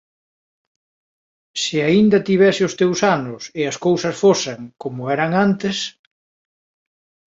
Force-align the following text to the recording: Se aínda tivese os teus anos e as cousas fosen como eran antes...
Se 1.63 1.77
aínda 1.87 2.25
tivese 2.29 2.61
os 2.67 2.73
teus 2.81 2.99
anos 3.17 3.43
e 3.59 3.61
as 3.71 3.77
cousas 3.85 4.15
fosen 4.23 4.59
como 4.81 5.01
eran 5.15 5.31
antes... 5.47 5.77